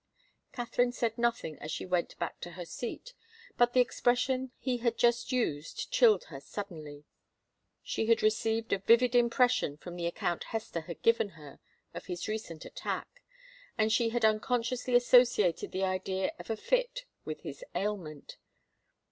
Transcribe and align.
Katharine 0.51 0.93
said 0.93 1.15
nothing 1.19 1.59
as 1.59 1.71
she 1.71 1.85
went 1.85 2.17
back 2.17 2.39
to 2.41 2.53
her 2.53 2.65
seat, 2.65 3.13
but 3.55 3.73
the 3.73 3.81
expression 3.81 4.49
he 4.57 4.77
had 4.77 4.97
just 4.97 5.31
used 5.31 5.91
chilled 5.91 6.23
her 6.23 6.39
suddenly. 6.39 7.05
She 7.83 8.07
had 8.07 8.23
received 8.23 8.73
a 8.73 8.79
vivid 8.79 9.13
impression 9.13 9.77
from 9.77 9.95
the 9.97 10.07
account 10.07 10.45
Hester 10.45 10.81
had 10.81 11.03
given 11.03 11.29
her 11.37 11.59
of 11.93 12.07
his 12.07 12.27
recent 12.27 12.65
attack, 12.65 13.21
and 13.77 13.91
she 13.93 14.09
had 14.09 14.25
unconsciously 14.25 14.95
associated 14.95 15.71
the 15.71 15.83
idea 15.83 16.31
of 16.39 16.49
a 16.49 16.57
fit 16.57 17.05
with 17.23 17.41
his 17.41 17.63
ailment. 17.75 18.37